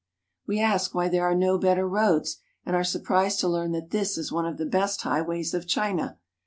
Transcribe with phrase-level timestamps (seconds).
[0.47, 4.17] We ask why there are no better roads, and are surprised to learn that this
[4.17, 6.17] is one of the best highways of China.